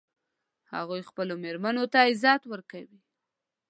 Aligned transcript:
هغوی 0.73 1.07
خپلو 1.09 1.33
میرمنو 1.43 1.83
ته 1.91 1.99
عزت 2.09 2.41
ورکوي 2.47 2.99